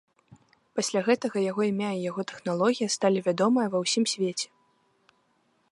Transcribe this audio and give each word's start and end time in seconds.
Пасля 0.77 1.01
гэтага 1.07 1.43
яго 1.51 1.61
імя 1.71 1.91
і 1.97 2.01
яго 2.09 2.21
тэхналогія 2.33 2.89
сталі 2.95 3.19
вядомыя 3.27 3.67
ва 3.75 3.83
ўсім 3.83 4.03
свеце. 4.15 4.47